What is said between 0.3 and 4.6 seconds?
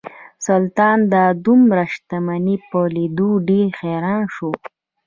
سلطان د دومره شتمنۍ په لیدو ډیر حیران شو.